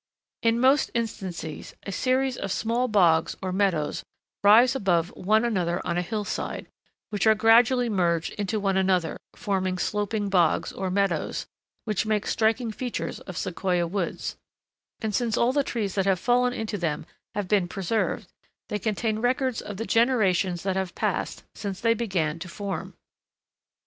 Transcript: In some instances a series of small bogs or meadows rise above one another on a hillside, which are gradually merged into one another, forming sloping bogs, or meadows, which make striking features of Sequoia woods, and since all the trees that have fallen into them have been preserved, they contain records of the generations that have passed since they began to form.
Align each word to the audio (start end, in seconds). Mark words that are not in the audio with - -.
In 0.41 0.59
some 0.63 0.77
instances 0.95 1.75
a 1.83 1.91
series 1.91 2.35
of 2.35 2.51
small 2.51 2.87
bogs 2.87 3.37
or 3.39 3.51
meadows 3.51 4.01
rise 4.43 4.75
above 4.75 5.09
one 5.09 5.45
another 5.45 5.79
on 5.85 5.95
a 5.95 6.01
hillside, 6.01 6.65
which 7.11 7.27
are 7.27 7.35
gradually 7.35 7.87
merged 7.87 8.33
into 8.33 8.59
one 8.59 8.77
another, 8.77 9.19
forming 9.35 9.77
sloping 9.77 10.27
bogs, 10.27 10.71
or 10.71 10.89
meadows, 10.89 11.45
which 11.85 12.07
make 12.07 12.25
striking 12.25 12.71
features 12.71 13.19
of 13.19 13.37
Sequoia 13.37 13.85
woods, 13.85 14.37
and 15.01 15.13
since 15.13 15.37
all 15.37 15.53
the 15.53 15.63
trees 15.63 15.93
that 15.93 16.07
have 16.07 16.19
fallen 16.19 16.51
into 16.51 16.79
them 16.79 17.05
have 17.35 17.47
been 17.47 17.67
preserved, 17.67 18.27
they 18.69 18.79
contain 18.79 19.19
records 19.19 19.61
of 19.61 19.77
the 19.77 19.85
generations 19.85 20.63
that 20.63 20.75
have 20.75 20.95
passed 20.95 21.43
since 21.53 21.79
they 21.79 21.93
began 21.93 22.39
to 22.39 22.49
form. 22.49 22.95